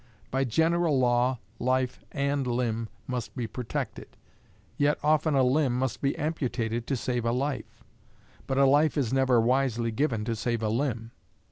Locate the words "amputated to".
6.17-6.95